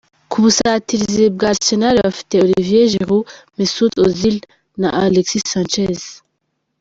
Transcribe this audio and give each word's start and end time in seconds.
Ku 0.31 0.37
busatirizi 0.43 1.25
bwa 1.35 1.47
Arsenal 1.53 1.95
bafite 2.05 2.33
Olivier 2.45 2.87
Giroud, 2.93 3.25
Mesut 3.57 3.93
Ozil 4.05 4.37
na 4.81 4.89
Alexis 5.05 5.43
Sanchez. 5.53 5.99